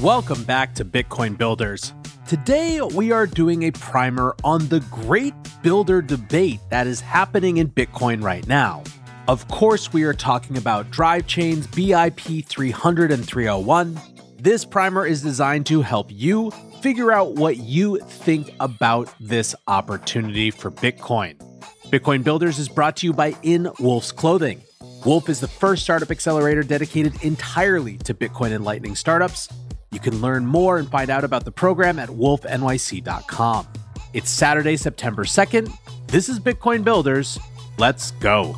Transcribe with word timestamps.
Welcome 0.00 0.44
back 0.44 0.76
to 0.76 0.84
Bitcoin 0.84 1.36
Builders. 1.36 1.92
Today, 2.24 2.80
we 2.80 3.10
are 3.10 3.26
doing 3.26 3.64
a 3.64 3.72
primer 3.72 4.36
on 4.44 4.68
the 4.68 4.78
great 4.92 5.34
builder 5.60 6.00
debate 6.00 6.60
that 6.70 6.86
is 6.86 7.00
happening 7.00 7.56
in 7.56 7.68
Bitcoin 7.68 8.22
right 8.22 8.46
now. 8.46 8.84
Of 9.26 9.48
course, 9.48 9.92
we 9.92 10.04
are 10.04 10.14
talking 10.14 10.56
about 10.56 10.92
drive 10.92 11.26
chains 11.26 11.66
BIP 11.66 12.46
300 12.46 13.10
and 13.10 13.26
301. 13.26 14.00
This 14.38 14.64
primer 14.64 15.04
is 15.04 15.20
designed 15.20 15.66
to 15.66 15.82
help 15.82 16.12
you 16.12 16.52
figure 16.80 17.10
out 17.10 17.34
what 17.34 17.56
you 17.56 17.98
think 17.98 18.54
about 18.60 19.12
this 19.18 19.52
opportunity 19.66 20.52
for 20.52 20.70
Bitcoin. 20.70 21.34
Bitcoin 21.86 22.22
Builders 22.22 22.60
is 22.60 22.68
brought 22.68 22.98
to 22.98 23.06
you 23.06 23.12
by 23.12 23.34
In 23.42 23.68
Wolf's 23.80 24.12
Clothing. 24.12 24.62
Wolf 25.04 25.28
is 25.28 25.40
the 25.40 25.48
first 25.48 25.82
startup 25.82 26.12
accelerator 26.12 26.62
dedicated 26.62 27.20
entirely 27.24 27.98
to 27.98 28.14
Bitcoin 28.14 28.54
and 28.54 28.64
Lightning 28.64 28.94
startups. 28.94 29.48
You 29.90 30.00
can 30.00 30.20
learn 30.20 30.44
more 30.44 30.78
and 30.78 30.88
find 30.88 31.08
out 31.08 31.24
about 31.24 31.44
the 31.44 31.52
program 31.52 31.98
at 31.98 32.10
wolfnyc.com. 32.10 33.66
It's 34.12 34.30
Saturday, 34.30 34.76
September 34.76 35.24
2nd. 35.24 35.72
This 36.08 36.28
is 36.28 36.38
Bitcoin 36.38 36.84
Builders. 36.84 37.38
Let's 37.78 38.10
go. 38.12 38.56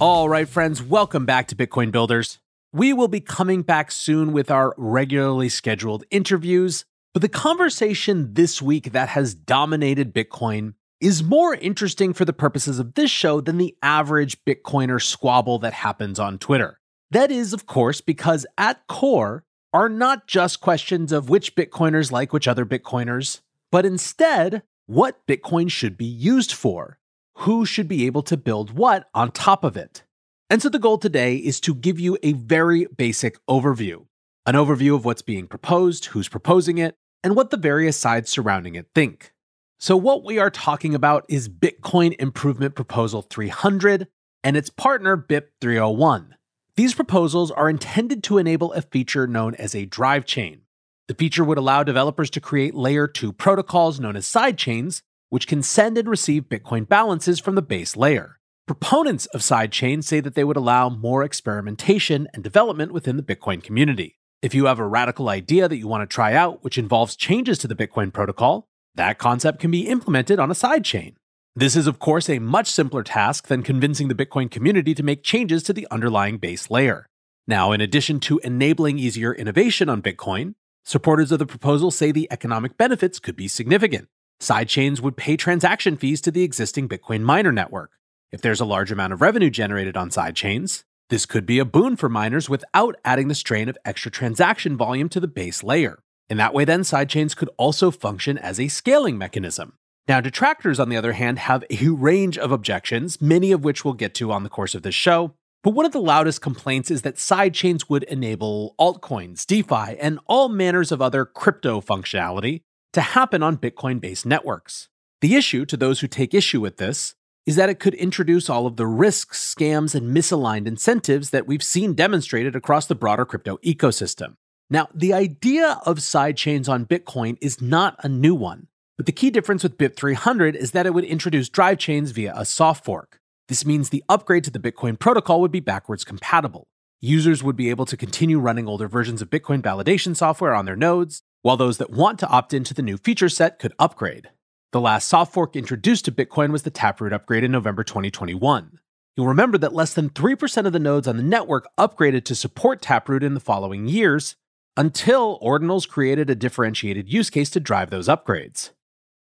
All 0.00 0.28
right, 0.28 0.48
friends, 0.48 0.80
welcome 0.80 1.26
back 1.26 1.48
to 1.48 1.56
Bitcoin 1.56 1.90
Builders. 1.90 2.38
We 2.72 2.92
will 2.92 3.08
be 3.08 3.20
coming 3.20 3.62
back 3.62 3.90
soon 3.90 4.32
with 4.32 4.48
our 4.48 4.74
regularly 4.76 5.48
scheduled 5.48 6.04
interviews, 6.10 6.84
but 7.12 7.22
the 7.22 7.28
conversation 7.28 8.34
this 8.34 8.62
week 8.62 8.92
that 8.92 9.08
has 9.08 9.34
dominated 9.34 10.14
Bitcoin 10.14 10.74
is 11.00 11.24
more 11.24 11.54
interesting 11.54 12.12
for 12.12 12.24
the 12.24 12.32
purposes 12.32 12.78
of 12.78 12.94
this 12.94 13.10
show 13.10 13.40
than 13.40 13.58
the 13.58 13.76
average 13.82 14.44
Bitcoiner 14.44 15.02
squabble 15.02 15.58
that 15.60 15.72
happens 15.72 16.20
on 16.20 16.38
Twitter. 16.38 16.77
That 17.10 17.30
is, 17.30 17.52
of 17.52 17.66
course, 17.66 18.00
because 18.00 18.46
at 18.56 18.86
core 18.86 19.44
are 19.72 19.88
not 19.88 20.26
just 20.26 20.60
questions 20.60 21.12
of 21.12 21.28
which 21.28 21.54
Bitcoiners 21.54 22.12
like 22.12 22.32
which 22.32 22.48
other 22.48 22.66
Bitcoiners, 22.66 23.40
but 23.70 23.86
instead 23.86 24.62
what 24.86 25.26
Bitcoin 25.26 25.70
should 25.70 25.96
be 25.96 26.06
used 26.06 26.52
for, 26.52 26.98
who 27.38 27.66
should 27.66 27.88
be 27.88 28.06
able 28.06 28.22
to 28.22 28.36
build 28.36 28.72
what 28.72 29.08
on 29.14 29.30
top 29.30 29.64
of 29.64 29.76
it. 29.76 30.02
And 30.50 30.62
so 30.62 30.68
the 30.68 30.78
goal 30.78 30.98
today 30.98 31.36
is 31.36 31.60
to 31.60 31.74
give 31.74 32.00
you 32.00 32.16
a 32.22 32.32
very 32.32 32.86
basic 32.96 33.38
overview 33.46 34.06
an 34.48 34.54
overview 34.54 34.94
of 34.94 35.04
what's 35.04 35.20
being 35.20 35.46
proposed, 35.46 36.06
who's 36.06 36.26
proposing 36.26 36.78
it, 36.78 36.94
and 37.22 37.36
what 37.36 37.50
the 37.50 37.56
various 37.58 37.98
sides 37.98 38.30
surrounding 38.30 38.76
it 38.76 38.86
think. 38.94 39.34
So, 39.78 39.94
what 39.94 40.24
we 40.24 40.38
are 40.38 40.50
talking 40.50 40.94
about 40.94 41.26
is 41.28 41.50
Bitcoin 41.50 42.16
Improvement 42.18 42.74
Proposal 42.74 43.20
300 43.20 44.08
and 44.42 44.56
its 44.56 44.70
partner 44.70 45.18
BIP 45.18 45.48
301. 45.60 46.34
These 46.78 46.94
proposals 46.94 47.50
are 47.50 47.68
intended 47.68 48.22
to 48.22 48.38
enable 48.38 48.72
a 48.72 48.82
feature 48.82 49.26
known 49.26 49.56
as 49.56 49.74
a 49.74 49.84
drive 49.84 50.24
chain. 50.24 50.60
The 51.08 51.14
feature 51.14 51.42
would 51.42 51.58
allow 51.58 51.82
developers 51.82 52.30
to 52.30 52.40
create 52.40 52.72
layer 52.72 53.08
2 53.08 53.32
protocols 53.32 53.98
known 53.98 54.14
as 54.14 54.28
sidechains, 54.28 55.02
which 55.28 55.48
can 55.48 55.64
send 55.64 55.98
and 55.98 56.08
receive 56.08 56.44
Bitcoin 56.44 56.88
balances 56.88 57.40
from 57.40 57.56
the 57.56 57.62
base 57.62 57.96
layer. 57.96 58.38
Proponents 58.68 59.26
of 59.26 59.40
sidechains 59.40 60.04
say 60.04 60.20
that 60.20 60.36
they 60.36 60.44
would 60.44 60.56
allow 60.56 60.88
more 60.88 61.24
experimentation 61.24 62.28
and 62.32 62.44
development 62.44 62.92
within 62.92 63.16
the 63.16 63.24
Bitcoin 63.24 63.60
community. 63.60 64.16
If 64.40 64.54
you 64.54 64.66
have 64.66 64.78
a 64.78 64.86
radical 64.86 65.28
idea 65.28 65.66
that 65.66 65.78
you 65.78 65.88
want 65.88 66.08
to 66.08 66.14
try 66.14 66.34
out, 66.34 66.62
which 66.62 66.78
involves 66.78 67.16
changes 67.16 67.58
to 67.58 67.66
the 67.66 67.74
Bitcoin 67.74 68.12
protocol, 68.12 68.68
that 68.94 69.18
concept 69.18 69.58
can 69.58 69.72
be 69.72 69.88
implemented 69.88 70.38
on 70.38 70.48
a 70.48 70.54
sidechain. 70.54 71.14
This 71.58 71.74
is, 71.74 71.88
of 71.88 71.98
course, 71.98 72.30
a 72.30 72.38
much 72.38 72.70
simpler 72.70 73.02
task 73.02 73.48
than 73.48 73.64
convincing 73.64 74.06
the 74.06 74.14
Bitcoin 74.14 74.48
community 74.48 74.94
to 74.94 75.02
make 75.02 75.24
changes 75.24 75.64
to 75.64 75.72
the 75.72 75.88
underlying 75.90 76.38
base 76.38 76.70
layer. 76.70 77.08
Now, 77.48 77.72
in 77.72 77.80
addition 77.80 78.20
to 78.20 78.38
enabling 78.44 79.00
easier 79.00 79.34
innovation 79.34 79.88
on 79.88 80.00
Bitcoin, 80.00 80.54
supporters 80.84 81.32
of 81.32 81.40
the 81.40 81.46
proposal 81.46 81.90
say 81.90 82.12
the 82.12 82.28
economic 82.30 82.76
benefits 82.76 83.18
could 83.18 83.34
be 83.34 83.48
significant. 83.48 84.06
Sidechains 84.40 85.00
would 85.00 85.16
pay 85.16 85.36
transaction 85.36 85.96
fees 85.96 86.20
to 86.20 86.30
the 86.30 86.44
existing 86.44 86.88
Bitcoin 86.88 87.22
miner 87.22 87.50
network. 87.50 87.90
If 88.30 88.40
there's 88.40 88.60
a 88.60 88.64
large 88.64 88.92
amount 88.92 89.12
of 89.12 89.20
revenue 89.20 89.50
generated 89.50 89.96
on 89.96 90.10
sidechains, 90.10 90.84
this 91.10 91.26
could 91.26 91.44
be 91.44 91.58
a 91.58 91.64
boon 91.64 91.96
for 91.96 92.08
miners 92.08 92.48
without 92.48 92.94
adding 93.04 93.26
the 93.26 93.34
strain 93.34 93.68
of 93.68 93.76
extra 93.84 94.12
transaction 94.12 94.76
volume 94.76 95.08
to 95.08 95.18
the 95.18 95.26
base 95.26 95.64
layer. 95.64 95.98
In 96.30 96.36
that 96.36 96.54
way, 96.54 96.64
then, 96.64 96.82
sidechains 96.82 97.34
could 97.34 97.50
also 97.56 97.90
function 97.90 98.38
as 98.38 98.60
a 98.60 98.68
scaling 98.68 99.18
mechanism. 99.18 99.72
Now, 100.08 100.22
detractors, 100.22 100.80
on 100.80 100.88
the 100.88 100.96
other 100.96 101.12
hand, 101.12 101.38
have 101.38 101.64
a 101.68 101.88
range 101.90 102.38
of 102.38 102.50
objections, 102.50 103.20
many 103.20 103.52
of 103.52 103.62
which 103.62 103.84
we'll 103.84 103.92
get 103.92 104.14
to 104.14 104.32
on 104.32 104.42
the 104.42 104.48
course 104.48 104.74
of 104.74 104.82
this 104.82 104.94
show. 104.94 105.34
But 105.62 105.74
one 105.74 105.84
of 105.84 105.92
the 105.92 106.00
loudest 106.00 106.40
complaints 106.40 106.90
is 106.90 107.02
that 107.02 107.16
sidechains 107.16 107.90
would 107.90 108.04
enable 108.04 108.74
altcoins, 108.80 109.44
DeFi, 109.44 109.98
and 110.00 110.18
all 110.26 110.48
manners 110.48 110.90
of 110.92 111.02
other 111.02 111.26
crypto 111.26 111.82
functionality 111.82 112.62
to 112.94 113.02
happen 113.02 113.42
on 113.42 113.58
Bitcoin 113.58 114.00
based 114.00 114.24
networks. 114.24 114.88
The 115.20 115.34
issue, 115.34 115.66
to 115.66 115.76
those 115.76 116.00
who 116.00 116.06
take 116.06 116.32
issue 116.32 116.60
with 116.60 116.78
this, 116.78 117.14
is 117.44 117.56
that 117.56 117.68
it 117.68 117.80
could 117.80 117.94
introduce 117.94 118.48
all 118.48 118.66
of 118.66 118.76
the 118.76 118.86
risks, 118.86 119.54
scams, 119.54 119.94
and 119.94 120.16
misaligned 120.16 120.66
incentives 120.66 121.30
that 121.30 121.46
we've 121.46 121.62
seen 121.62 121.92
demonstrated 121.92 122.56
across 122.56 122.86
the 122.86 122.94
broader 122.94 123.26
crypto 123.26 123.58
ecosystem. 123.58 124.36
Now, 124.70 124.88
the 124.94 125.12
idea 125.12 125.80
of 125.84 125.98
sidechains 125.98 126.68
on 126.68 126.86
Bitcoin 126.86 127.36
is 127.42 127.60
not 127.60 127.96
a 128.02 128.08
new 128.08 128.34
one. 128.34 128.68
But 128.98 129.06
the 129.06 129.12
key 129.12 129.30
difference 129.30 129.62
with 129.62 129.78
BIP 129.78 129.96
300 129.96 130.56
is 130.56 130.72
that 130.72 130.84
it 130.84 130.92
would 130.92 131.04
introduce 131.04 131.48
drive 131.48 131.78
chains 131.78 132.10
via 132.10 132.34
a 132.36 132.44
soft 132.44 132.84
fork. 132.84 133.20
This 133.46 133.64
means 133.64 133.88
the 133.88 134.04
upgrade 134.08 134.42
to 134.44 134.50
the 134.50 134.58
Bitcoin 134.58 134.98
protocol 134.98 135.40
would 135.40 135.52
be 135.52 135.60
backwards 135.60 136.02
compatible. 136.04 136.66
Users 137.00 137.42
would 137.44 137.54
be 137.54 137.70
able 137.70 137.86
to 137.86 137.96
continue 137.96 138.40
running 138.40 138.66
older 138.66 138.88
versions 138.88 139.22
of 139.22 139.30
Bitcoin 139.30 139.62
validation 139.62 140.16
software 140.16 140.52
on 140.52 140.64
their 140.64 140.74
nodes, 140.74 141.22
while 141.42 141.56
those 141.56 141.78
that 141.78 141.90
want 141.90 142.18
to 142.18 142.28
opt 142.28 142.52
into 142.52 142.74
the 142.74 142.82
new 142.82 142.96
feature 142.98 143.28
set 143.28 143.60
could 143.60 143.72
upgrade. 143.78 144.30
The 144.72 144.80
last 144.80 145.06
soft 145.06 145.32
fork 145.32 145.54
introduced 145.54 146.04
to 146.06 146.12
Bitcoin 146.12 146.50
was 146.50 146.64
the 146.64 146.70
Taproot 146.70 147.12
upgrade 147.12 147.44
in 147.44 147.52
November 147.52 147.84
2021. 147.84 148.80
You'll 149.16 149.28
remember 149.28 149.58
that 149.58 149.72
less 149.72 149.94
than 149.94 150.10
3% 150.10 150.66
of 150.66 150.72
the 150.72 150.78
nodes 150.80 151.06
on 151.06 151.16
the 151.16 151.22
network 151.22 151.68
upgraded 151.78 152.24
to 152.24 152.34
support 152.34 152.82
Taproot 152.82 153.22
in 153.22 153.34
the 153.34 153.40
following 153.40 153.86
years, 153.86 154.34
until 154.76 155.38
Ordinals 155.40 155.88
created 155.88 156.28
a 156.28 156.34
differentiated 156.34 157.12
use 157.12 157.30
case 157.30 157.50
to 157.50 157.60
drive 157.60 157.90
those 157.90 158.08
upgrades. 158.08 158.70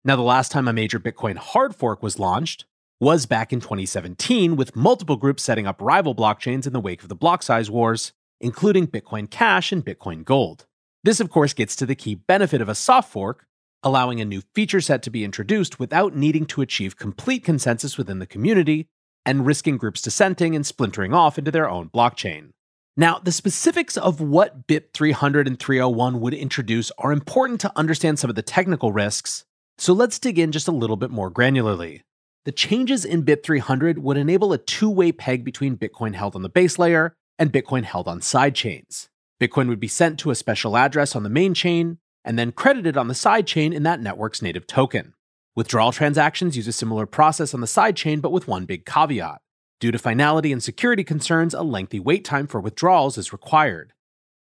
Now, 0.08 0.16
the 0.16 0.22
last 0.22 0.54
time 0.54 0.70
a 0.70 0.74
major 0.74 1.02
Bitcoin 1.02 1.36
hard 1.36 1.76
fork 1.76 2.02
was 2.02 2.18
launched 2.18 2.64
was 3.02 3.26
back 3.26 3.52
in 3.52 3.60
2017, 3.60 4.56
with 4.56 4.74
multiple 4.74 5.18
groups 5.18 5.44
setting 5.44 5.68
up 5.68 5.82
rival 5.82 6.16
blockchains 6.16 6.66
in 6.66 6.72
the 6.72 6.80
wake 6.80 7.04
of 7.04 7.10
the 7.10 7.14
block 7.16 7.44
size 7.44 7.70
wars, 7.70 8.14
including 8.40 8.88
Bitcoin 8.88 9.30
Cash 9.30 9.74
and 9.74 9.84
Bitcoin 9.84 10.24
Gold. 10.24 10.66
This, 11.04 11.20
of 11.20 11.30
course, 11.30 11.52
gets 11.52 11.76
to 11.76 11.86
the 11.86 11.94
key 11.94 12.16
benefit 12.16 12.62
of 12.62 12.70
a 12.70 12.74
soft 12.74 13.12
fork, 13.12 13.48
allowing 13.84 14.22
a 14.22 14.26
new 14.26 14.44
feature 14.56 14.80
set 14.80 15.04
to 15.04 15.10
be 15.10 15.26
introduced 15.26 15.78
without 15.78 16.16
needing 16.16 16.46
to 16.46 16.62
achieve 16.62 16.96
complete 16.96 17.44
consensus 17.44 17.98
within 17.98 18.20
the 18.20 18.26
community 18.26 18.88
and 19.26 19.46
risking 19.46 19.76
groups 19.76 20.02
dissenting 20.02 20.56
and 20.56 20.66
splintering 20.66 21.14
off 21.14 21.38
into 21.38 21.52
their 21.52 21.70
own 21.70 21.90
blockchain. 21.90 22.52
Now, 22.96 23.20
the 23.20 23.34
specifics 23.34 23.98
of 23.98 24.22
what 24.22 24.68
BIP 24.68 24.94
300 24.94 25.48
and 25.48 25.60
301 25.60 26.22
would 26.22 26.34
introduce 26.34 26.92
are 26.98 27.12
important 27.12 27.60
to 27.60 27.74
understand 27.76 28.20
some 28.20 28.30
of 28.30 28.38
the 28.38 28.42
technical 28.42 28.94
risks, 28.94 29.44
so 29.78 29.94
let's 29.94 30.20
dig 30.20 30.40
in 30.40 30.52
just 30.52 30.68
a 30.68 30.72
little 30.72 30.96
bit 30.96 31.12
more 31.12 31.32
granularly. 31.32 32.02
The 32.46 32.52
changes 32.52 33.04
in 33.04 33.24
BIP 33.24 33.44
300 33.44 34.00
would 34.00 34.18
enable 34.18 34.54
a 34.54 34.58
two 34.58 34.90
way 34.90 35.12
peg 35.12 35.44
between 35.44 35.78
Bitcoin 35.78 36.16
held 36.16 36.36
on 36.36 36.42
the 36.42 36.50
base 36.50 36.80
layer 36.80 37.14
and 37.38 37.52
Bitcoin 37.52 37.84
held 37.84 38.08
on 38.08 38.22
sidechains. 38.22 39.10
Bitcoin 39.40 39.68
would 39.68 39.80
be 39.80 39.88
sent 39.88 40.18
to 40.20 40.32
a 40.32 40.36
special 40.36 40.78
address 40.78 41.16
on 41.16 41.24
the 41.24 41.30
main 41.30 41.54
chain 41.54 41.98
and 42.24 42.40
then 42.40 42.52
credited 42.52 42.98
on 42.98 43.08
the 43.08 43.14
sidechain 43.14 43.74
in 43.74 43.84
that 43.84 44.00
network's 44.00 44.42
native 44.42 44.66
token. 44.66 45.14
Withdrawal 45.56 45.92
transactions 45.92 46.56
use 46.56 46.68
a 46.68 46.72
similar 46.72 47.06
process 47.06 47.54
on 47.54 47.62
the 47.62 47.68
sidechain, 47.68 48.22
but 48.22 48.32
with 48.32 48.48
one 48.48 48.66
big 48.66 48.86
caveat. 48.86 49.42
Due 49.80 49.92
to 49.92 50.00
finality 50.00 50.52
and 50.52 50.64
security 50.64 51.04
concerns, 51.04 51.54
a 51.54 51.62
lengthy 51.62 52.00
wait 52.00 52.26
time 52.26 52.48
for 52.48 52.60
withdrawals 52.60 53.18
is 53.18 53.34
required. 53.34 53.94